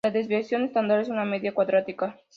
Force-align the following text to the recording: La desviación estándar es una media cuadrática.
La 0.03 0.09
desviación 0.09 0.63
estándar 0.63 0.99
es 0.99 1.09
una 1.09 1.25
media 1.25 1.53
cuadrática. 1.53 2.19